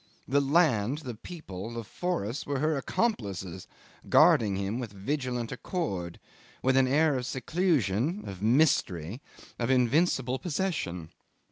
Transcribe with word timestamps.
The 0.27 0.41
land, 0.41 0.97
the 1.05 1.13
people, 1.13 1.71
the 1.75 1.83
forests 1.83 2.47
were 2.47 2.57
her 2.57 2.75
accomplices, 2.75 3.67
guarding 4.09 4.55
him 4.55 4.79
with 4.79 4.91
vigilant 4.91 5.51
accord, 5.51 6.19
with 6.63 6.75
an 6.75 6.87
air 6.87 7.17
of 7.19 7.27
seclusion, 7.27 8.27
of 8.27 8.41
mystery, 8.41 9.21
of 9.59 9.69
invincible 9.69 10.39
possession. 10.39 11.09